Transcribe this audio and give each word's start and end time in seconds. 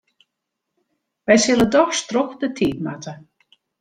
Wy 1.25 1.35
sille 1.43 1.65
dochs 1.73 1.99
troch 2.09 2.35
de 2.41 2.47
tiid 2.57 2.77
moatte. 2.85 3.13